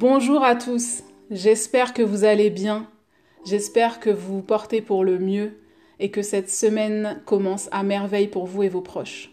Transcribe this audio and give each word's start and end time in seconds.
Bonjour 0.00 0.42
à 0.42 0.54
tous, 0.54 1.02
j'espère 1.30 1.92
que 1.92 2.00
vous 2.00 2.24
allez 2.24 2.48
bien, 2.48 2.86
j'espère 3.44 4.00
que 4.00 4.08
vous 4.08 4.36
vous 4.36 4.42
portez 4.42 4.80
pour 4.80 5.04
le 5.04 5.18
mieux 5.18 5.58
et 5.98 6.10
que 6.10 6.22
cette 6.22 6.48
semaine 6.48 7.20
commence 7.26 7.68
à 7.70 7.82
merveille 7.82 8.28
pour 8.28 8.46
vous 8.46 8.62
et 8.62 8.70
vos 8.70 8.80
proches. 8.80 9.30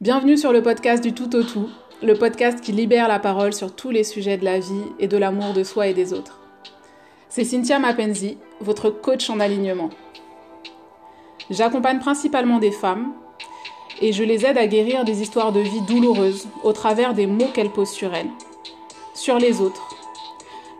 Bienvenue 0.00 0.38
sur 0.38 0.54
le 0.54 0.62
podcast 0.62 1.04
du 1.04 1.12
tout 1.12 1.36
au 1.36 1.42
tout, 1.42 1.68
le 2.02 2.14
podcast 2.14 2.62
qui 2.62 2.72
libère 2.72 3.06
la 3.06 3.18
parole 3.18 3.52
sur 3.52 3.76
tous 3.76 3.90
les 3.90 4.04
sujets 4.04 4.38
de 4.38 4.46
la 4.46 4.58
vie 4.58 4.86
et 4.98 5.06
de 5.06 5.18
l'amour 5.18 5.52
de 5.52 5.64
soi 5.64 5.88
et 5.88 5.92
des 5.92 6.14
autres. 6.14 6.40
C'est 7.28 7.44
Cynthia 7.44 7.78
Mapenzi, 7.78 8.38
votre 8.60 8.88
coach 8.88 9.28
en 9.28 9.38
alignement. 9.38 9.90
J'accompagne 11.50 11.98
principalement 11.98 12.58
des 12.58 12.72
femmes 12.72 13.12
et 14.00 14.14
je 14.14 14.24
les 14.24 14.46
aide 14.46 14.56
à 14.56 14.66
guérir 14.66 15.04
des 15.04 15.20
histoires 15.20 15.52
de 15.52 15.60
vie 15.60 15.82
douloureuses 15.82 16.48
au 16.62 16.72
travers 16.72 17.12
des 17.12 17.26
mots 17.26 17.50
qu'elles 17.52 17.68
posent 17.68 17.90
sur 17.90 18.14
elles, 18.14 18.30
les 19.32 19.60
autres. 19.60 19.88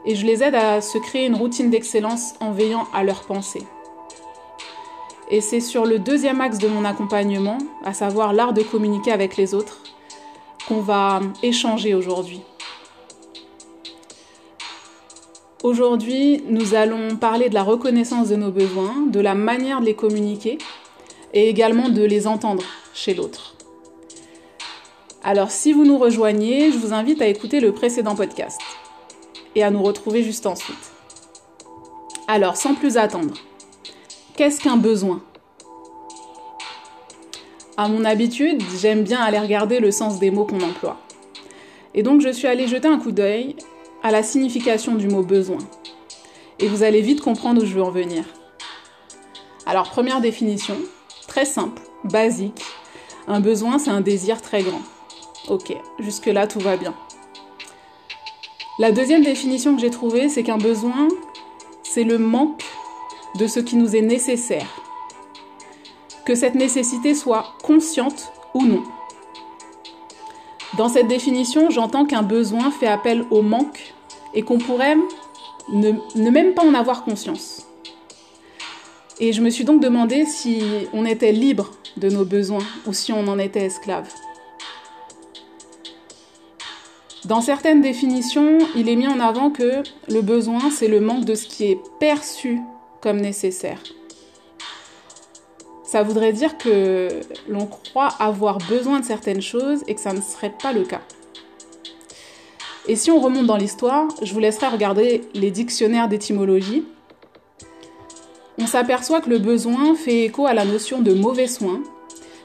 Et 0.04 0.14
je 0.14 0.26
les 0.26 0.42
aide 0.42 0.54
à 0.54 0.80
se 0.80 0.98
créer 0.98 1.26
une 1.26 1.34
routine 1.34 1.70
d'excellence 1.70 2.34
en 2.40 2.52
veillant 2.52 2.86
à 2.92 3.02
leurs 3.02 3.24
pensées. 3.24 3.66
Et 5.30 5.40
c'est 5.40 5.60
sur 5.60 5.86
le 5.86 5.98
deuxième 5.98 6.40
axe 6.40 6.58
de 6.58 6.68
mon 6.68 6.84
accompagnement, 6.84 7.58
à 7.84 7.94
savoir 7.94 8.34
l'art 8.34 8.52
de 8.52 8.62
communiquer 8.62 9.12
avec 9.12 9.36
les 9.36 9.54
autres, 9.54 9.80
qu'on 10.68 10.80
va 10.80 11.20
échanger 11.42 11.94
aujourd'hui. 11.94 12.42
Aujourd'hui, 15.62 16.44
nous 16.46 16.74
allons 16.74 17.16
parler 17.16 17.48
de 17.48 17.54
la 17.54 17.62
reconnaissance 17.62 18.28
de 18.28 18.36
nos 18.36 18.50
besoins, 18.50 19.06
de 19.08 19.20
la 19.20 19.34
manière 19.34 19.80
de 19.80 19.86
les 19.86 19.94
communiquer 19.94 20.58
et 21.32 21.48
également 21.48 21.88
de 21.88 22.02
les 22.02 22.26
entendre 22.26 22.64
chez 22.92 23.14
l'autre. 23.14 23.53
Alors 25.26 25.50
si 25.50 25.72
vous 25.72 25.86
nous 25.86 25.96
rejoignez, 25.96 26.70
je 26.70 26.76
vous 26.76 26.92
invite 26.92 27.22
à 27.22 27.26
écouter 27.26 27.58
le 27.58 27.72
précédent 27.72 28.14
podcast 28.14 28.60
et 29.54 29.62
à 29.62 29.70
nous 29.70 29.82
retrouver 29.82 30.22
juste 30.22 30.44
ensuite. 30.44 30.92
Alors 32.28 32.58
sans 32.58 32.74
plus 32.74 32.98
attendre, 32.98 33.32
qu'est-ce 34.36 34.60
qu'un 34.60 34.76
besoin? 34.76 35.22
À 37.78 37.88
mon 37.88 38.04
habitude, 38.04 38.62
j'aime 38.78 39.02
bien 39.02 39.18
aller 39.18 39.38
regarder 39.38 39.80
le 39.80 39.90
sens 39.90 40.18
des 40.18 40.30
mots 40.30 40.44
qu'on 40.44 40.60
emploie. 40.60 41.00
Et 41.94 42.02
donc 42.02 42.20
je 42.20 42.28
suis 42.28 42.46
allée 42.46 42.68
jeter 42.68 42.88
un 42.88 42.98
coup 42.98 43.12
d'œil 43.12 43.56
à 44.02 44.10
la 44.10 44.22
signification 44.22 44.94
du 44.94 45.08
mot 45.08 45.22
besoin. 45.22 45.58
Et 46.58 46.68
vous 46.68 46.82
allez 46.82 47.00
vite 47.00 47.22
comprendre 47.22 47.62
où 47.62 47.64
je 47.64 47.72
veux 47.72 47.82
en 47.82 47.90
venir. 47.90 48.26
Alors 49.64 49.88
première 49.88 50.20
définition, 50.20 50.76
très 51.26 51.46
simple, 51.46 51.80
basique. 52.04 52.62
Un 53.26 53.40
besoin, 53.40 53.78
c'est 53.78 53.88
un 53.88 54.02
désir 54.02 54.42
très 54.42 54.62
grand. 54.62 54.82
Ok, 55.48 55.76
jusque-là, 55.98 56.46
tout 56.46 56.58
va 56.58 56.76
bien. 56.78 56.94
La 58.78 58.92
deuxième 58.92 59.22
définition 59.22 59.74
que 59.74 59.80
j'ai 59.80 59.90
trouvée, 59.90 60.28
c'est 60.30 60.42
qu'un 60.42 60.56
besoin, 60.56 61.08
c'est 61.82 62.02
le 62.02 62.18
manque 62.18 62.64
de 63.38 63.46
ce 63.46 63.60
qui 63.60 63.76
nous 63.76 63.94
est 63.94 64.00
nécessaire. 64.00 64.66
Que 66.24 66.34
cette 66.34 66.54
nécessité 66.54 67.14
soit 67.14 67.54
consciente 67.62 68.32
ou 68.54 68.64
non. 68.64 68.82
Dans 70.78 70.88
cette 70.88 71.08
définition, 71.08 71.68
j'entends 71.70 72.06
qu'un 72.06 72.22
besoin 72.22 72.70
fait 72.70 72.86
appel 72.88 73.26
au 73.30 73.42
manque 73.42 73.94
et 74.32 74.42
qu'on 74.42 74.58
pourrait 74.58 74.96
ne, 75.68 75.92
ne, 76.16 76.30
même 76.30 76.54
pas 76.54 76.64
en 76.64 76.74
avoir 76.74 77.04
conscience. 77.04 77.66
Et 79.20 79.32
je 79.32 79.42
me 79.42 79.50
suis 79.50 79.64
donc 79.64 79.80
demandé 79.82 80.24
si 80.24 80.62
on 80.94 81.04
était 81.04 81.32
libre 81.32 81.70
de 81.98 82.08
nos 82.08 82.24
besoins 82.24 82.66
ou 82.86 82.92
si 82.92 83.12
on 83.12 83.28
en 83.28 83.38
était 83.38 83.66
esclave. 83.66 84.08
Dans 87.24 87.40
certaines 87.40 87.80
définitions, 87.80 88.58
il 88.76 88.86
est 88.90 88.96
mis 88.96 89.08
en 89.08 89.18
avant 89.18 89.48
que 89.48 89.82
le 90.08 90.20
besoin, 90.20 90.70
c'est 90.70 90.88
le 90.88 91.00
manque 91.00 91.24
de 91.24 91.34
ce 91.34 91.46
qui 91.46 91.64
est 91.64 91.78
perçu 91.98 92.60
comme 93.00 93.18
nécessaire. 93.18 93.82
Ça 95.84 96.02
voudrait 96.02 96.34
dire 96.34 96.58
que 96.58 97.08
l'on 97.48 97.66
croit 97.66 98.08
avoir 98.18 98.58
besoin 98.58 99.00
de 99.00 99.06
certaines 99.06 99.40
choses 99.40 99.84
et 99.86 99.94
que 99.94 100.00
ça 100.00 100.12
ne 100.12 100.20
serait 100.20 100.52
pas 100.62 100.74
le 100.74 100.82
cas. 100.82 101.00
Et 102.88 102.96
si 102.96 103.10
on 103.10 103.18
remonte 103.18 103.46
dans 103.46 103.56
l'histoire, 103.56 104.06
je 104.20 104.34
vous 104.34 104.40
laisserai 104.40 104.66
regarder 104.66 105.22
les 105.32 105.50
dictionnaires 105.50 106.08
d'étymologie. 106.08 106.84
On 108.58 108.66
s'aperçoit 108.66 109.22
que 109.22 109.30
le 109.30 109.38
besoin 109.38 109.94
fait 109.94 110.24
écho 110.24 110.46
à 110.46 110.52
la 110.52 110.66
notion 110.66 111.00
de 111.00 111.14
mauvais 111.14 111.48
soin, 111.48 111.82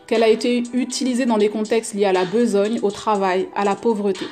qu'elle 0.08 0.24
a 0.24 0.30
été 0.30 0.64
utilisée 0.72 1.26
dans 1.26 1.38
des 1.38 1.50
contextes 1.50 1.94
liés 1.94 2.06
à 2.06 2.14
la 2.14 2.24
besogne, 2.24 2.80
au 2.82 2.92
travail, 2.92 3.50
à 3.56 3.66
la 3.66 3.76
pauvreté. 3.76 4.26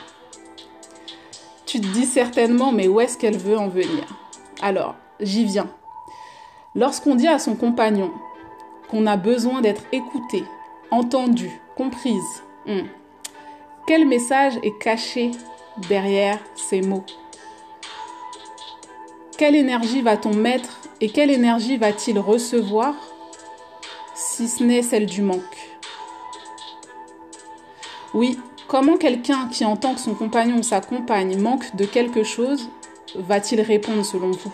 Tu 1.68 1.82
te 1.82 1.88
dis 1.88 2.06
certainement, 2.06 2.72
mais 2.72 2.88
où 2.88 3.02
est-ce 3.02 3.18
qu'elle 3.18 3.38
veut 3.38 3.58
en 3.58 3.68
venir? 3.68 4.06
Alors, 4.62 4.96
j'y 5.20 5.44
viens. 5.44 5.70
Lorsqu'on 6.76 7.16
dit 7.16 7.28
à 7.28 7.40
son 7.40 7.56
compagnon 7.56 8.14
qu'on 8.90 9.06
a 9.06 9.18
besoin 9.18 9.60
d'être 9.60 9.84
écouté, 9.92 10.46
entendu, 10.92 11.52
comprise, 11.76 12.44
hmm, 12.68 12.88
quel 13.86 14.08
message 14.08 14.54
est 14.64 14.78
caché 14.80 15.32
derrière 15.90 16.40
ces 16.56 16.82
mots? 16.82 17.04
Quelle 19.38 19.56
énergie 19.56 20.02
va-t-on 20.02 20.34
mettre 20.34 20.80
et 21.02 21.10
quelle 21.10 21.32
énergie 21.32 21.76
va-t-il 21.76 22.18
recevoir 22.18 22.96
si 24.16 24.48
ce 24.48 24.64
n'est 24.64 24.84
celle 24.84 25.06
du 25.06 25.22
manque? 25.22 25.42
Oui, 28.14 28.40
Comment 28.68 28.98
quelqu'un 28.98 29.48
qui 29.48 29.64
entend 29.64 29.94
que 29.94 30.02
son 30.02 30.14
compagnon 30.14 30.58
ou 30.58 30.64
sa 30.64 30.82
compagne 30.82 31.40
manque 31.40 31.76
de 31.78 31.86
quelque 31.86 32.24
chose 32.24 32.68
va-t-il 33.16 33.62
répondre 33.62 34.04
selon 34.04 34.32
vous? 34.32 34.54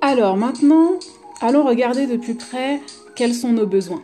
Alors 0.00 0.36
maintenant, 0.36 0.98
allons 1.40 1.64
regarder 1.64 2.08
de 2.08 2.16
plus 2.16 2.34
près 2.34 2.80
quels 3.14 3.34
sont 3.34 3.52
nos 3.52 3.66
besoins. 3.66 4.02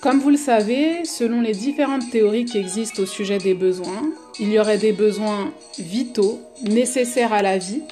Comme 0.00 0.20
vous 0.20 0.30
le 0.30 0.36
savez, 0.36 1.04
selon 1.04 1.40
les 1.40 1.52
différentes 1.52 2.10
théories 2.10 2.44
qui 2.44 2.58
existent 2.58 3.02
au 3.02 3.06
sujet 3.06 3.38
des 3.38 3.54
besoins, 3.54 4.12
il 4.38 4.52
y 4.52 4.60
aurait 4.60 4.78
des 4.78 4.92
besoins 4.92 5.52
vitaux, 5.80 6.38
nécessaires 6.62 7.32
à 7.32 7.42
la 7.42 7.58
vie, 7.58 7.82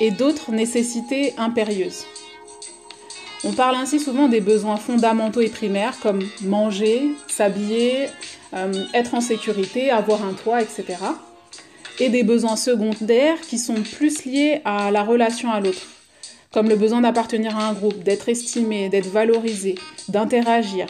et 0.00 0.10
d'autres 0.10 0.50
nécessités 0.52 1.32
impérieuses. 1.38 2.04
On 3.44 3.52
parle 3.52 3.74
ainsi 3.74 3.98
souvent 3.98 4.28
des 4.28 4.40
besoins 4.40 4.76
fondamentaux 4.76 5.40
et 5.40 5.48
primaires 5.48 5.98
comme 6.00 6.20
manger, 6.42 7.10
s'habiller, 7.26 8.06
euh, 8.54 8.72
être 8.94 9.14
en 9.14 9.20
sécurité, 9.20 9.90
avoir 9.90 10.24
un 10.24 10.32
toit, 10.32 10.62
etc. 10.62 10.84
Et 11.98 12.08
des 12.08 12.22
besoins 12.22 12.54
secondaires 12.54 13.40
qui 13.40 13.58
sont 13.58 13.82
plus 13.82 14.24
liés 14.24 14.60
à 14.64 14.92
la 14.92 15.02
relation 15.02 15.50
à 15.50 15.58
l'autre, 15.58 15.82
comme 16.52 16.68
le 16.68 16.76
besoin 16.76 17.00
d'appartenir 17.00 17.58
à 17.58 17.68
un 17.68 17.72
groupe, 17.72 18.04
d'être 18.04 18.28
estimé, 18.28 18.88
d'être 18.88 19.10
valorisé, 19.10 19.74
d'interagir. 20.08 20.86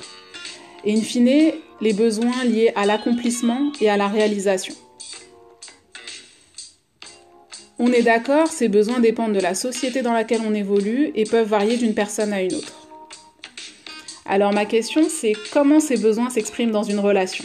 Et 0.84 0.94
in 0.94 1.00
fine, 1.00 1.52
les 1.80 1.92
besoins 1.94 2.44
liés 2.44 2.72
à 2.76 2.84
l'accomplissement 2.84 3.72
et 3.80 3.88
à 3.88 3.96
la 3.96 4.08
réalisation. 4.08 4.74
On 7.84 7.91
est 7.93 8.03
d'accord, 8.03 8.47
ces 8.47 8.69
besoins 8.69 9.00
dépendent 9.00 9.32
de 9.32 9.41
la 9.41 9.56
société 9.56 10.03
dans 10.03 10.12
laquelle 10.12 10.43
on 10.47 10.54
évolue 10.54 11.10
et 11.16 11.25
peuvent 11.25 11.48
varier 11.48 11.76
d'une 11.76 11.94
personne 11.94 12.32
à 12.32 12.41
une 12.41 12.54
autre. 12.54 12.87
Alors 14.25 14.53
ma 14.53 14.66
question, 14.66 15.09
c'est 15.09 15.32
comment 15.53 15.81
ces 15.81 15.97
besoins 15.97 16.31
s'expriment 16.31 16.70
dans 16.70 16.84
une 16.84 17.00
relation? 17.00 17.44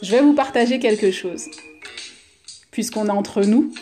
Je 0.00 0.10
vais 0.12 0.22
vous 0.22 0.32
partager 0.32 0.78
quelque 0.78 1.10
chose, 1.10 1.48
puisqu'on 2.70 3.08
est 3.08 3.10
entre 3.10 3.42
nous. 3.42 3.74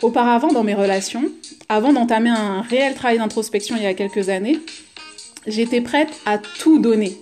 Auparavant, 0.00 0.48
dans 0.48 0.64
mes 0.64 0.72
relations, 0.72 1.30
avant 1.68 1.92
d'entamer 1.92 2.30
un 2.30 2.62
réel 2.62 2.94
travail 2.94 3.18
d'introspection 3.18 3.76
il 3.76 3.82
y 3.82 3.86
a 3.86 3.92
quelques 3.92 4.30
années, 4.30 4.58
j'étais 5.46 5.82
prête 5.82 6.14
à 6.24 6.38
tout 6.38 6.78
donner, 6.78 7.14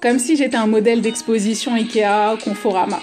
comme 0.00 0.18
si 0.18 0.34
j'étais 0.34 0.56
un 0.56 0.66
modèle 0.66 1.00
d'exposition 1.00 1.74
Ikea, 1.74 2.42
Conforama. 2.42 3.00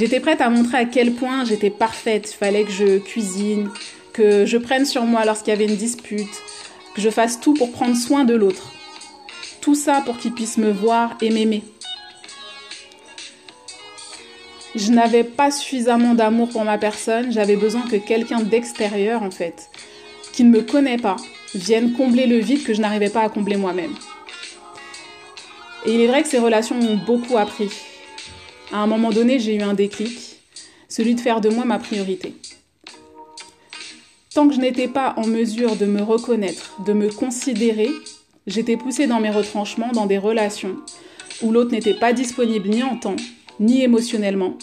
J'étais 0.00 0.20
prête 0.20 0.40
à 0.40 0.48
montrer 0.48 0.78
à 0.78 0.84
quel 0.86 1.12
point 1.12 1.44
j'étais 1.44 1.68
parfaite. 1.68 2.30
Il 2.32 2.36
fallait 2.38 2.64
que 2.64 2.70
je 2.70 2.96
cuisine, 2.96 3.68
que 4.14 4.46
je 4.46 4.56
prenne 4.56 4.86
sur 4.86 5.02
moi 5.02 5.26
lorsqu'il 5.26 5.50
y 5.50 5.52
avait 5.52 5.66
une 5.66 5.76
dispute, 5.76 6.32
que 6.94 7.02
je 7.02 7.10
fasse 7.10 7.38
tout 7.38 7.52
pour 7.52 7.70
prendre 7.70 7.94
soin 7.94 8.24
de 8.24 8.32
l'autre. 8.32 8.72
Tout 9.60 9.74
ça 9.74 10.00
pour 10.06 10.16
qu'il 10.16 10.32
puisse 10.32 10.56
me 10.56 10.70
voir 10.72 11.18
et 11.20 11.28
m'aimer. 11.28 11.62
Je 14.74 14.90
n'avais 14.90 15.22
pas 15.22 15.50
suffisamment 15.50 16.14
d'amour 16.14 16.48
pour 16.48 16.64
ma 16.64 16.78
personne, 16.78 17.30
j'avais 17.30 17.56
besoin 17.56 17.82
que 17.82 17.96
quelqu'un 17.96 18.40
d'extérieur, 18.40 19.22
en 19.22 19.30
fait, 19.30 19.68
qui 20.32 20.44
ne 20.44 20.50
me 20.50 20.62
connaît 20.62 20.96
pas, 20.96 21.16
vienne 21.54 21.92
combler 21.92 22.26
le 22.26 22.38
vide 22.38 22.64
que 22.64 22.72
je 22.72 22.80
n'arrivais 22.80 23.10
pas 23.10 23.20
à 23.20 23.28
combler 23.28 23.58
moi-même. 23.58 23.92
Et 25.84 25.92
il 25.92 26.00
est 26.00 26.06
vrai 26.06 26.22
que 26.22 26.28
ces 26.30 26.38
relations 26.38 26.76
m'ont 26.76 26.96
beaucoup 27.04 27.36
appris 27.36 27.68
à 28.72 28.78
un 28.78 28.86
moment 28.86 29.10
donné, 29.10 29.38
j'ai 29.38 29.54
eu 29.54 29.62
un 29.62 29.74
déclic, 29.74 30.40
celui 30.88 31.14
de 31.14 31.20
faire 31.20 31.40
de 31.40 31.48
moi 31.48 31.64
ma 31.64 31.78
priorité. 31.78 32.34
Tant 34.34 34.48
que 34.48 34.54
je 34.54 34.60
n'étais 34.60 34.88
pas 34.88 35.14
en 35.16 35.26
mesure 35.26 35.76
de 35.76 35.86
me 35.86 36.02
reconnaître, 36.02 36.80
de 36.86 36.92
me 36.92 37.10
considérer, 37.10 37.90
j'étais 38.46 38.76
poussée 38.76 39.06
dans 39.06 39.20
mes 39.20 39.30
retranchements, 39.30 39.90
dans 39.92 40.06
des 40.06 40.18
relations 40.18 40.76
où 41.42 41.52
l'autre 41.52 41.72
n'était 41.72 41.94
pas 41.94 42.12
disponible 42.12 42.68
ni 42.68 42.82
en 42.82 42.96
temps, 42.96 43.16
ni 43.58 43.82
émotionnellement, 43.82 44.56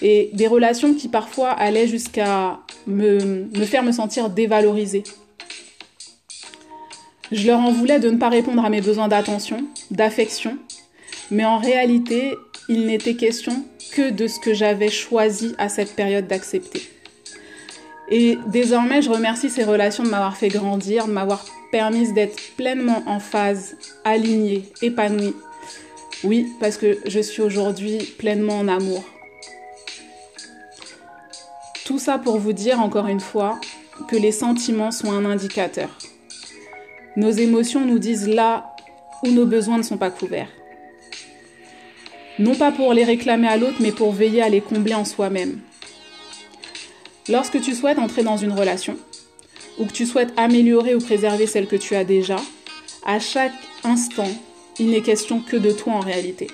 et 0.00 0.30
des 0.32 0.46
relations 0.46 0.94
qui 0.94 1.08
parfois 1.08 1.50
allaient 1.50 1.88
jusqu'à 1.88 2.60
me, 2.86 3.46
faire 3.64 3.82
me 3.82 3.92
sentir 3.92 4.30
dévalorisée. 4.30 5.04
Je 7.30 7.46
leur 7.46 7.60
en 7.60 7.72
voulais 7.72 7.98
de 7.98 8.10
ne 8.10 8.18
pas 8.18 8.28
répondre 8.28 8.64
à 8.64 8.70
mes 8.70 8.80
besoins 8.80 9.08
d'attention, 9.08 9.64
d'affection, 9.90 10.58
mais 11.30 11.44
en 11.44 11.58
réalité, 11.58 12.34
il 12.68 12.86
n'était 12.86 13.14
question 13.14 13.64
que 13.92 14.10
de 14.10 14.26
ce 14.26 14.38
que 14.40 14.54
j'avais 14.54 14.88
choisi 14.88 15.54
à 15.58 15.68
cette 15.68 15.94
période 15.94 16.26
d'accepter. 16.26 16.82
Et 18.08 18.38
désormais, 18.46 19.02
je 19.02 19.10
remercie 19.10 19.50
ces 19.50 19.64
relations 19.64 20.04
de 20.04 20.08
m'avoir 20.08 20.36
fait 20.36 20.48
grandir, 20.48 21.06
de 21.06 21.12
m'avoir 21.12 21.44
permis 21.70 22.12
d'être 22.12 22.38
pleinement 22.56 23.02
en 23.06 23.20
phase, 23.20 23.76
alignée, 24.04 24.64
épanouie. 24.82 25.34
Oui, 26.24 26.46
parce 26.60 26.76
que 26.76 26.98
je 27.06 27.20
suis 27.20 27.42
aujourd'hui 27.42 27.98
pleinement 28.18 28.58
en 28.58 28.68
amour. 28.68 29.04
Tout 31.84 31.98
ça 31.98 32.18
pour 32.18 32.38
vous 32.38 32.52
dire 32.52 32.80
encore 32.80 33.06
une 33.06 33.20
fois 33.20 33.60
que 34.08 34.16
les 34.16 34.32
sentiments 34.32 34.92
sont 34.92 35.10
un 35.10 35.24
indicateur. 35.24 35.88
Nos 37.16 37.30
émotions 37.30 37.84
nous 37.84 37.98
disent 37.98 38.28
là 38.28 38.74
où 39.24 39.28
nos 39.28 39.46
besoins 39.46 39.78
ne 39.78 39.82
sont 39.82 39.98
pas 39.98 40.10
couverts. 40.10 40.48
Non 42.38 42.54
pas 42.54 42.72
pour 42.72 42.94
les 42.94 43.04
réclamer 43.04 43.48
à 43.48 43.56
l'autre, 43.56 43.76
mais 43.80 43.92
pour 43.92 44.12
veiller 44.12 44.42
à 44.42 44.48
les 44.48 44.60
combler 44.60 44.94
en 44.94 45.04
soi-même. 45.04 45.60
Lorsque 47.28 47.60
tu 47.60 47.74
souhaites 47.74 47.98
entrer 47.98 48.22
dans 48.22 48.36
une 48.36 48.52
relation, 48.52 48.96
ou 49.78 49.86
que 49.86 49.92
tu 49.92 50.06
souhaites 50.06 50.32
améliorer 50.36 50.94
ou 50.94 50.98
préserver 50.98 51.46
celle 51.46 51.66
que 51.66 51.76
tu 51.76 51.94
as 51.94 52.04
déjà, 52.04 52.36
à 53.04 53.20
chaque 53.20 53.52
instant, 53.84 54.30
il 54.78 54.90
n'est 54.90 55.02
question 55.02 55.40
que 55.40 55.56
de 55.56 55.70
toi 55.70 55.92
en 55.92 56.00
réalité. 56.00 56.48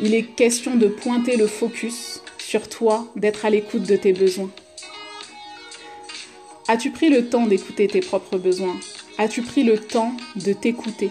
Il 0.00 0.14
est 0.14 0.24
question 0.24 0.74
de 0.74 0.86
pointer 0.86 1.36
le 1.36 1.46
focus 1.46 2.20
sur 2.38 2.68
toi, 2.68 3.06
d'être 3.16 3.46
à 3.46 3.50
l'écoute 3.50 3.84
de 3.84 3.96
tes 3.96 4.12
besoins. 4.12 4.50
As-tu 6.68 6.90
pris 6.90 7.08
le 7.08 7.28
temps 7.28 7.46
d'écouter 7.46 7.88
tes 7.88 8.00
propres 8.00 8.38
besoins? 8.38 8.76
As-tu 9.18 9.42
pris 9.42 9.64
le 9.64 9.78
temps 9.78 10.12
de 10.36 10.52
t'écouter? 10.52 11.10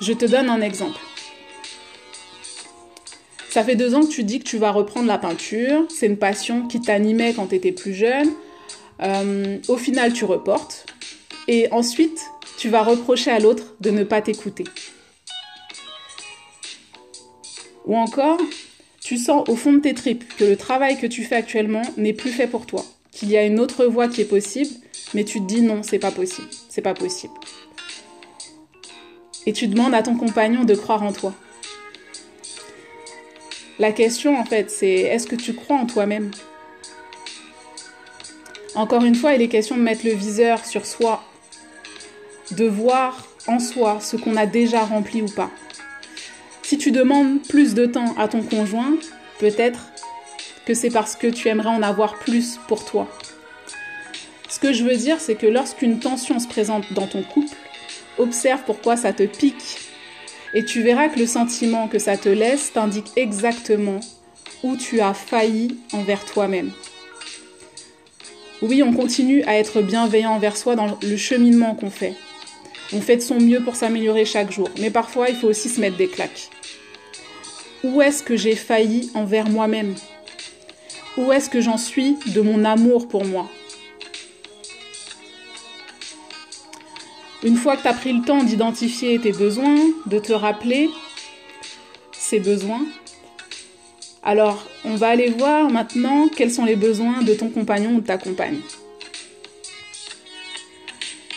Je 0.00 0.12
te 0.12 0.24
donne 0.24 0.48
un 0.48 0.60
exemple. 0.60 0.98
Ça 3.48 3.64
fait 3.64 3.76
deux 3.76 3.94
ans 3.94 4.02
que 4.02 4.10
tu 4.10 4.22
dis 4.22 4.38
que 4.38 4.44
tu 4.44 4.58
vas 4.58 4.70
reprendre 4.70 5.06
la 5.06 5.18
peinture. 5.18 5.86
C'est 5.88 6.06
une 6.06 6.18
passion 6.18 6.66
qui 6.66 6.80
t'animait 6.80 7.32
quand 7.32 7.46
tu 7.46 7.54
étais 7.54 7.72
plus 7.72 7.94
jeune. 7.94 8.30
Euh, 9.02 9.58
au 9.68 9.76
final, 9.76 10.12
tu 10.12 10.24
reportes. 10.24 10.86
Et 11.48 11.68
ensuite, 11.72 12.20
tu 12.58 12.68
vas 12.68 12.82
reprocher 12.82 13.30
à 13.30 13.38
l'autre 13.38 13.74
de 13.80 13.90
ne 13.90 14.04
pas 14.04 14.20
t'écouter. 14.20 14.64
Ou 17.86 17.96
encore, 17.96 18.40
tu 19.02 19.16
sens 19.16 19.48
au 19.48 19.54
fond 19.54 19.72
de 19.72 19.78
tes 19.78 19.94
tripes 19.94 20.24
que 20.36 20.44
le 20.44 20.56
travail 20.56 20.98
que 20.98 21.06
tu 21.06 21.22
fais 21.22 21.36
actuellement 21.36 21.82
n'est 21.96 22.12
plus 22.12 22.30
fait 22.30 22.48
pour 22.48 22.66
toi, 22.66 22.84
qu'il 23.12 23.30
y 23.30 23.36
a 23.36 23.44
une 23.44 23.60
autre 23.60 23.86
voie 23.86 24.08
qui 24.08 24.20
est 24.20 24.26
possible, 24.26 24.74
mais 25.14 25.24
tu 25.24 25.40
te 25.40 25.46
dis 25.46 25.60
non, 25.60 25.82
c'est 25.84 26.00
pas 26.00 26.10
possible, 26.10 26.48
c'est 26.68 26.82
pas 26.82 26.94
possible. 26.94 27.34
Et 29.46 29.52
tu 29.52 29.68
demandes 29.68 29.94
à 29.94 30.02
ton 30.02 30.16
compagnon 30.16 30.64
de 30.64 30.74
croire 30.74 31.02
en 31.02 31.12
toi. 31.12 31.32
La 33.78 33.92
question, 33.92 34.38
en 34.38 34.44
fait, 34.44 34.70
c'est 34.70 34.88
est-ce 34.88 35.26
que 35.26 35.36
tu 35.36 35.54
crois 35.54 35.76
en 35.76 35.86
toi-même? 35.86 36.30
Encore 38.74 39.04
une 39.04 39.14
fois, 39.14 39.34
il 39.34 39.42
est 39.42 39.48
question 39.48 39.76
de 39.76 39.82
mettre 39.82 40.04
le 40.04 40.12
viseur 40.12 40.64
sur 40.64 40.84
soi, 40.84 41.22
de 42.50 42.66
voir 42.66 43.26
en 43.46 43.58
soi 43.58 43.98
ce 44.00 44.16
qu'on 44.16 44.36
a 44.36 44.46
déjà 44.46 44.84
rempli 44.84 45.22
ou 45.22 45.28
pas. 45.28 45.50
Si 46.62 46.78
tu 46.78 46.90
demandes 46.90 47.42
plus 47.46 47.74
de 47.74 47.86
temps 47.86 48.14
à 48.18 48.28
ton 48.28 48.42
conjoint, 48.42 48.96
peut-être 49.38 49.86
que 50.66 50.74
c'est 50.74 50.90
parce 50.90 51.14
que 51.14 51.28
tu 51.28 51.48
aimerais 51.48 51.68
en 51.68 51.82
avoir 51.82 52.18
plus 52.18 52.58
pour 52.66 52.84
toi. 52.84 53.08
Ce 54.48 54.58
que 54.58 54.72
je 54.72 54.84
veux 54.84 54.96
dire, 54.96 55.20
c'est 55.20 55.36
que 55.36 55.46
lorsqu'une 55.46 56.00
tension 56.00 56.38
se 56.38 56.48
présente 56.48 56.92
dans 56.92 57.06
ton 57.06 57.22
couple, 57.22 57.56
observe 58.18 58.62
pourquoi 58.64 58.96
ça 58.96 59.12
te 59.12 59.24
pique 59.24 59.78
et 60.54 60.64
tu 60.64 60.82
verras 60.82 61.08
que 61.08 61.18
le 61.18 61.26
sentiment 61.26 61.88
que 61.88 61.98
ça 61.98 62.16
te 62.16 62.28
laisse 62.28 62.72
t'indique 62.72 63.12
exactement 63.16 64.00
où 64.62 64.76
tu 64.76 65.00
as 65.00 65.14
failli 65.14 65.76
envers 65.92 66.24
toi-même. 66.24 66.72
Oui, 68.62 68.82
on 68.82 68.94
continue 68.94 69.42
à 69.44 69.58
être 69.58 69.82
bienveillant 69.82 70.32
envers 70.32 70.56
soi 70.56 70.76
dans 70.76 70.98
le 71.02 71.16
cheminement 71.16 71.74
qu'on 71.74 71.90
fait. 71.90 72.14
On 72.92 73.00
fait 73.00 73.16
de 73.16 73.22
son 73.22 73.38
mieux 73.38 73.62
pour 73.62 73.76
s'améliorer 73.76 74.24
chaque 74.24 74.50
jour, 74.50 74.70
mais 74.80 74.90
parfois 74.90 75.28
il 75.28 75.36
faut 75.36 75.48
aussi 75.48 75.68
se 75.68 75.80
mettre 75.80 75.96
des 75.96 76.08
claques. 76.08 76.48
Où 77.84 78.00
est-ce 78.00 78.22
que 78.22 78.36
j'ai 78.36 78.56
failli 78.56 79.10
envers 79.14 79.48
moi-même? 79.48 79.94
Où 81.18 81.32
est-ce 81.32 81.50
que 81.50 81.60
j'en 81.60 81.76
suis 81.76 82.16
de 82.28 82.40
mon 82.40 82.64
amour 82.64 83.08
pour 83.08 83.24
moi? 83.24 83.48
Une 87.46 87.56
fois 87.56 87.76
que 87.76 87.82
tu 87.82 87.86
as 87.86 87.94
pris 87.94 88.12
le 88.12 88.24
temps 88.24 88.42
d'identifier 88.42 89.20
tes 89.20 89.30
besoins, 89.30 89.78
de 90.06 90.18
te 90.18 90.32
rappeler 90.32 90.90
ces 92.10 92.40
besoins, 92.40 92.84
alors 94.24 94.66
on 94.84 94.96
va 94.96 95.10
aller 95.10 95.30
voir 95.30 95.70
maintenant 95.70 96.26
quels 96.26 96.50
sont 96.50 96.64
les 96.64 96.74
besoins 96.74 97.22
de 97.22 97.34
ton 97.34 97.48
compagnon 97.48 97.94
ou 97.94 98.00
de 98.00 98.06
ta 98.06 98.18
compagne. 98.18 98.58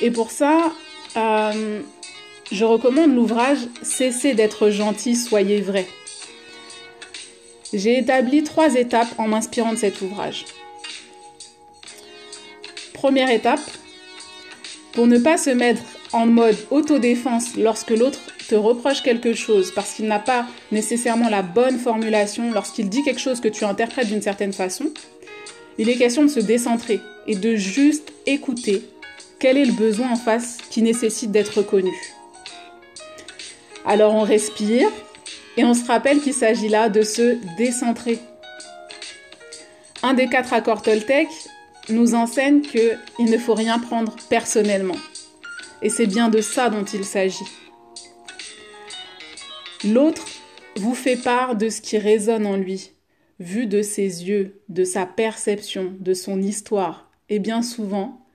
Et 0.01 0.09
pour 0.09 0.31
ça, 0.31 0.73
euh, 1.15 1.81
je 2.51 2.65
recommande 2.65 3.13
l'ouvrage 3.13 3.59
Cessez 3.83 4.33
d'être 4.33 4.71
gentil, 4.71 5.15
soyez 5.15 5.61
vrai. 5.61 5.87
J'ai 7.71 7.99
établi 7.99 8.43
trois 8.43 8.73
étapes 8.73 9.13
en 9.19 9.27
m'inspirant 9.27 9.73
de 9.73 9.77
cet 9.77 10.01
ouvrage. 10.01 10.45
Première 12.93 13.29
étape, 13.29 13.61
pour 14.93 15.05
ne 15.05 15.19
pas 15.19 15.37
se 15.37 15.51
mettre 15.51 15.83
en 16.11 16.25
mode 16.25 16.57
autodéfense 16.71 17.55
lorsque 17.55 17.91
l'autre 17.91 18.19
te 18.47 18.55
reproche 18.55 19.03
quelque 19.03 19.33
chose 19.33 19.71
parce 19.73 19.93
qu'il 19.93 20.07
n'a 20.07 20.19
pas 20.19 20.47
nécessairement 20.71 21.29
la 21.29 21.41
bonne 21.41 21.77
formulation, 21.77 22.51
lorsqu'il 22.51 22.89
dit 22.89 23.03
quelque 23.03 23.21
chose 23.21 23.39
que 23.39 23.47
tu 23.47 23.63
interprètes 23.63 24.07
d'une 24.07 24.21
certaine 24.21 24.53
façon, 24.53 24.85
il 25.77 25.89
est 25.89 25.95
question 25.95 26.23
de 26.23 26.29
se 26.29 26.39
décentrer 26.39 26.99
et 27.27 27.35
de 27.35 27.55
juste 27.55 28.11
écouter 28.25 28.83
quel 29.39 29.57
est 29.57 29.65
le 29.65 29.73
besoin 29.73 30.11
en 30.11 30.15
face 30.15 30.57
qui 30.69 30.81
nécessite 30.81 31.31
d'être 31.31 31.57
reconnu. 31.59 31.93
Alors 33.85 34.13
on 34.13 34.23
respire 34.23 34.89
et 35.57 35.63
on 35.63 35.73
se 35.73 35.85
rappelle 35.85 36.19
qu'il 36.19 36.33
s'agit 36.33 36.69
là 36.69 36.89
de 36.89 37.01
se 37.01 37.37
décentrer. 37.57 38.19
Un 40.03 40.13
des 40.13 40.27
quatre 40.27 40.53
accords 40.53 40.81
Toltec 40.81 41.27
nous 41.89 42.15
enseigne 42.15 42.61
qu'il 42.61 42.97
ne 43.19 43.37
faut 43.37 43.53
rien 43.53 43.79
prendre 43.79 44.15
personnellement. 44.29 44.95
Et 45.81 45.89
c'est 45.89 46.07
bien 46.07 46.29
de 46.29 46.41
ça 46.41 46.69
dont 46.69 46.83
il 46.83 47.05
s'agit. 47.05 47.47
L'autre 49.85 50.25
vous 50.75 50.93
fait 50.93 51.15
part 51.15 51.55
de 51.55 51.69
ce 51.69 51.81
qui 51.81 51.97
résonne 51.97 52.45
en 52.45 52.57
lui, 52.57 52.91
vu 53.39 53.65
de 53.65 53.81
ses 53.81 54.27
yeux, 54.27 54.61
de 54.67 54.83
sa 54.83 55.05
perception, 55.05 55.93
de 55.99 56.13
son 56.13 56.41
histoire. 56.41 57.09
Et 57.29 57.39
bien 57.39 57.61
souvent, 57.61 58.25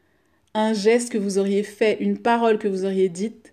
un 0.54 0.72
geste 0.72 1.12
que 1.12 1.18
vous 1.18 1.38
auriez 1.38 1.62
fait, 1.62 1.98
une 2.00 2.18
parole 2.18 2.58
que 2.58 2.68
vous 2.68 2.84
auriez 2.84 3.08
dite, 3.08 3.52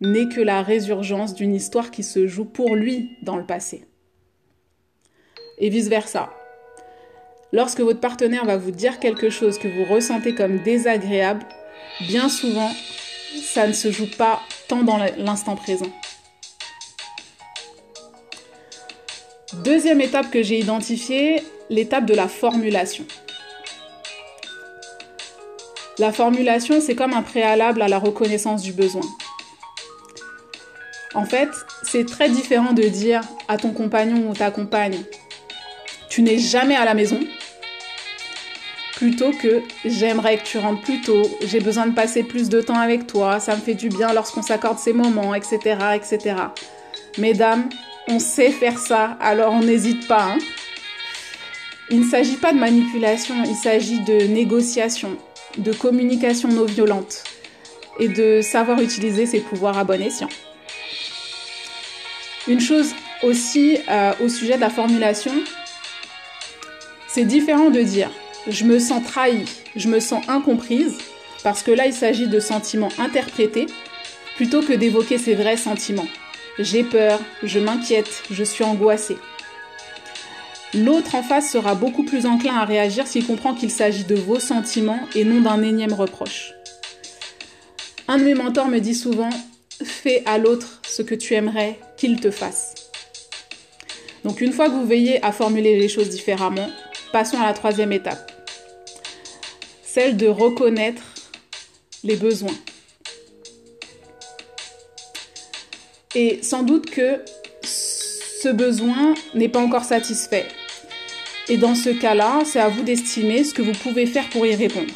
n'est 0.00 0.28
que 0.28 0.40
la 0.40 0.62
résurgence 0.62 1.34
d'une 1.34 1.54
histoire 1.54 1.90
qui 1.90 2.02
se 2.02 2.26
joue 2.26 2.44
pour 2.44 2.76
lui 2.76 3.10
dans 3.22 3.36
le 3.36 3.46
passé. 3.46 3.84
Et 5.58 5.68
vice-versa. 5.68 6.30
Lorsque 7.52 7.80
votre 7.80 8.00
partenaire 8.00 8.44
va 8.44 8.56
vous 8.56 8.70
dire 8.70 8.98
quelque 8.98 9.30
chose 9.30 9.58
que 9.58 9.68
vous 9.68 9.92
ressentez 9.92 10.34
comme 10.34 10.62
désagréable, 10.62 11.44
bien 12.08 12.28
souvent, 12.28 12.70
ça 13.40 13.66
ne 13.66 13.72
se 13.72 13.90
joue 13.90 14.10
pas 14.16 14.40
tant 14.68 14.82
dans 14.82 14.98
l'instant 15.16 15.56
présent. 15.56 15.90
Deuxième 19.64 20.00
étape 20.00 20.30
que 20.30 20.42
j'ai 20.42 20.58
identifiée, 20.58 21.42
l'étape 21.68 22.06
de 22.06 22.14
la 22.14 22.28
formulation. 22.28 23.04
La 25.98 26.10
formulation, 26.10 26.80
c'est 26.80 26.94
comme 26.94 27.12
un 27.12 27.22
préalable 27.22 27.82
à 27.82 27.88
la 27.88 27.98
reconnaissance 27.98 28.62
du 28.62 28.72
besoin. 28.72 29.02
En 31.14 31.26
fait, 31.26 31.50
c'est 31.82 32.06
très 32.06 32.30
différent 32.30 32.72
de 32.72 32.84
dire 32.84 33.20
à 33.46 33.58
ton 33.58 33.72
compagnon 33.72 34.30
ou 34.30 34.34
ta 34.34 34.50
compagne, 34.50 35.04
tu 36.08 36.22
n'es 36.22 36.38
jamais 36.38 36.74
à 36.74 36.86
la 36.86 36.94
maison, 36.94 37.20
plutôt 39.02 39.32
que 39.32 39.64
j'aimerais 39.84 40.38
que 40.38 40.44
tu 40.44 40.58
rentres 40.58 40.80
plus 40.82 41.00
tôt, 41.00 41.28
j'ai 41.44 41.58
besoin 41.58 41.86
de 41.88 41.92
passer 41.92 42.22
plus 42.22 42.48
de 42.48 42.60
temps 42.60 42.78
avec 42.78 43.08
toi, 43.08 43.40
ça 43.40 43.56
me 43.56 43.60
fait 43.60 43.74
du 43.74 43.88
bien 43.88 44.12
lorsqu'on 44.12 44.42
s'accorde 44.42 44.78
ces 44.78 44.92
moments, 44.92 45.34
etc., 45.34 45.58
etc. 45.96 46.36
Mesdames, 47.18 47.68
on 48.06 48.20
sait 48.20 48.52
faire 48.52 48.78
ça, 48.78 49.16
alors 49.20 49.54
on 49.54 49.58
n'hésite 49.58 50.06
pas. 50.06 50.26
Hein. 50.26 50.38
il 51.90 51.98
ne 51.98 52.04
s'agit 52.08 52.36
pas 52.36 52.52
de 52.52 52.60
manipulation, 52.60 53.34
il 53.44 53.56
s'agit 53.56 53.98
de 54.02 54.28
négociation, 54.28 55.16
de 55.58 55.72
communication 55.72 56.48
non 56.48 56.64
violente. 56.64 57.24
et 57.98 58.06
de 58.06 58.40
savoir 58.40 58.80
utiliser 58.80 59.26
ses 59.26 59.40
pouvoirs 59.40 59.78
à 59.78 59.82
bon 59.82 60.00
escient. 60.00 60.30
Une 62.46 62.60
chose 62.60 62.94
aussi 63.24 63.78
euh, 63.88 64.12
au 64.24 64.28
sujet 64.28 64.54
de 64.54 64.60
la 64.60 64.70
formulation, 64.70 65.34
c'est 67.08 67.24
différent 67.24 67.68
de 67.68 67.82
dire 67.82 68.12
je 68.48 68.64
me 68.64 68.78
sens 68.78 69.02
trahi, 69.04 69.44
je 69.76 69.88
me 69.88 70.00
sens 70.00 70.22
incomprise, 70.28 70.98
parce 71.42 71.62
que 71.62 71.70
là 71.70 71.86
il 71.86 71.92
s'agit 71.92 72.28
de 72.28 72.40
sentiments 72.40 72.92
interprétés, 72.98 73.66
plutôt 74.36 74.62
que 74.62 74.72
d'évoquer 74.72 75.18
ses 75.18 75.34
vrais 75.34 75.56
sentiments. 75.56 76.08
J'ai 76.58 76.84
peur, 76.84 77.20
je 77.42 77.58
m'inquiète, 77.58 78.22
je 78.30 78.44
suis 78.44 78.64
angoissée. 78.64 79.16
L'autre 80.74 81.14
en 81.14 81.22
face 81.22 81.50
sera 81.50 81.74
beaucoup 81.74 82.02
plus 82.02 82.24
enclin 82.26 82.54
à 82.54 82.64
réagir 82.64 83.06
s'il 83.06 83.26
comprend 83.26 83.54
qu'il 83.54 83.70
s'agit 83.70 84.04
de 84.04 84.14
vos 84.14 84.40
sentiments 84.40 85.00
et 85.14 85.24
non 85.24 85.42
d'un 85.42 85.62
énième 85.62 85.92
reproche. 85.92 86.54
Un 88.08 88.18
de 88.18 88.24
mes 88.24 88.34
mentors 88.34 88.68
me 88.68 88.78
dit 88.78 88.94
souvent 88.94 89.30
Fais 89.84 90.22
à 90.26 90.38
l'autre 90.38 90.80
ce 90.86 91.02
que 91.02 91.14
tu 91.14 91.34
aimerais 91.34 91.78
qu'il 91.96 92.20
te 92.20 92.30
fasse. 92.30 92.74
Donc 94.24 94.40
une 94.40 94.52
fois 94.52 94.66
que 94.66 94.74
vous 94.74 94.86
veillez 94.86 95.22
à 95.24 95.32
formuler 95.32 95.78
les 95.78 95.88
choses 95.88 96.08
différemment, 96.08 96.70
passons 97.12 97.38
à 97.38 97.46
la 97.46 97.52
troisième 97.52 97.92
étape, 97.92 98.31
celle 99.92 100.16
de 100.16 100.26
reconnaître 100.26 101.02
les 102.02 102.16
besoins. 102.16 102.56
Et 106.14 106.42
sans 106.42 106.62
doute 106.62 106.88
que 106.88 107.20
ce 107.62 108.48
besoin 108.48 109.12
n'est 109.34 109.50
pas 109.50 109.60
encore 109.60 109.84
satisfait. 109.84 110.46
Et 111.50 111.58
dans 111.58 111.74
ce 111.74 111.90
cas-là, 111.90 112.40
c'est 112.46 112.58
à 112.58 112.68
vous 112.68 112.82
d'estimer 112.82 113.44
ce 113.44 113.52
que 113.52 113.60
vous 113.60 113.72
pouvez 113.82 114.06
faire 114.06 114.28
pour 114.30 114.46
y 114.46 114.54
répondre. 114.54 114.94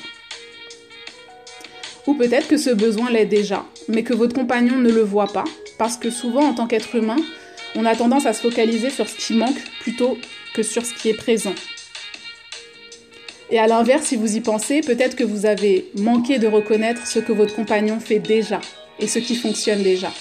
Ou 2.07 2.15
peut-être 2.15 2.49
que 2.49 2.57
ce 2.57 2.71
besoin 2.71 3.11
l'est 3.11 3.27
déjà, 3.27 3.67
mais 3.89 4.03
que 4.03 4.15
votre 4.15 4.35
compagnon 4.35 4.79
ne 4.79 4.91
le 4.91 5.03
voit 5.03 5.31
pas, 5.31 5.45
parce 5.77 5.99
que 5.99 6.09
souvent 6.09 6.49
en 6.49 6.55
tant 6.55 6.67
qu'être 6.67 6.95
humain, 6.95 7.19
on 7.75 7.85
a 7.85 7.95
tendance 7.95 8.25
à 8.25 8.33
se 8.33 8.41
focaliser 8.41 8.89
sur 8.89 9.07
ce 9.07 9.17
qui 9.17 9.35
manque 9.35 9.61
plutôt 9.81 10.17
que 10.55 10.63
sur 10.63 10.87
ce 10.87 10.95
qui 10.95 11.11
est 11.11 11.15
présent. 11.15 11.55
Et 13.51 13.59
à 13.59 13.67
l'inverse, 13.67 14.07
si 14.07 14.17
vous 14.17 14.37
y 14.37 14.41
pensez, 14.41 14.81
peut-être 14.81 15.15
que 15.15 15.25
vous 15.25 15.47
avez 15.47 15.91
manqué 15.97 16.39
de 16.39 16.49
reconnaître 16.49 17.07
ce 17.07 17.21
que 17.21 17.33
votre 17.33 17.55
compagnon 17.55 18.01
fait 18.01 18.19
déjà 18.19 18.61
et 18.99 19.07
ce 19.07 19.19
qui 19.19 19.37
fonctionne 19.37 19.83
déjà. 19.83 20.13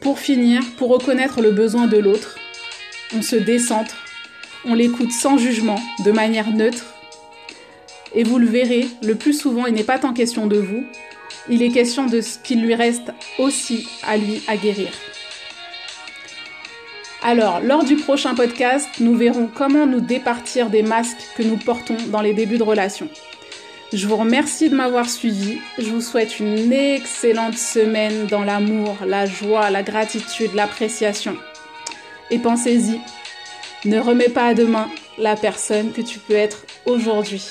Pour 0.00 0.18
finir, 0.18 0.62
pour 0.76 0.90
reconnaître 0.90 1.40
le 1.40 1.50
besoin 1.50 1.86
de 1.86 1.98
l'autre, 1.98 2.36
on 3.14 3.22
se 3.22 3.36
décentre 3.36 3.96
on 4.64 4.74
l'écoute 4.74 5.12
sans 5.12 5.38
jugement, 5.38 5.80
de 6.04 6.12
manière 6.12 6.50
neutre. 6.50 6.84
Et 8.14 8.24
vous 8.24 8.38
le 8.38 8.46
verrez, 8.46 8.88
le 9.02 9.14
plus 9.14 9.32
souvent, 9.32 9.66
il 9.66 9.74
n'est 9.74 9.84
pas 9.84 9.98
tant 9.98 10.12
question 10.12 10.46
de 10.46 10.58
vous, 10.58 10.84
il 11.48 11.62
est 11.62 11.70
question 11.70 12.06
de 12.06 12.20
ce 12.20 12.38
qu'il 12.38 12.62
lui 12.62 12.74
reste 12.74 13.12
aussi 13.38 13.86
à 14.02 14.16
lui 14.16 14.42
à 14.48 14.56
guérir. 14.56 14.90
Alors, 17.22 17.60
lors 17.60 17.84
du 17.84 17.96
prochain 17.96 18.34
podcast, 18.36 18.88
nous 19.00 19.16
verrons 19.16 19.50
comment 19.52 19.86
nous 19.86 20.00
départir 20.00 20.70
des 20.70 20.82
masques 20.82 21.18
que 21.36 21.42
nous 21.42 21.56
portons 21.56 21.96
dans 22.08 22.20
les 22.20 22.32
débuts 22.32 22.58
de 22.58 22.62
relation. 22.62 23.08
Je 23.92 24.06
vous 24.06 24.16
remercie 24.16 24.70
de 24.70 24.76
m'avoir 24.76 25.08
suivi. 25.08 25.58
Je 25.78 25.90
vous 25.90 26.00
souhaite 26.00 26.38
une 26.38 26.72
excellente 26.72 27.56
semaine 27.56 28.26
dans 28.26 28.44
l'amour, 28.44 28.98
la 29.04 29.26
joie, 29.26 29.70
la 29.70 29.82
gratitude, 29.82 30.54
l'appréciation. 30.54 31.36
Et 32.30 32.38
pensez-y, 32.38 33.00
ne 33.84 33.98
remets 33.98 34.28
pas 34.28 34.46
à 34.46 34.54
demain 34.54 34.88
la 35.16 35.34
personne 35.34 35.92
que 35.92 36.02
tu 36.02 36.20
peux 36.20 36.34
être 36.34 36.66
aujourd'hui. 36.86 37.42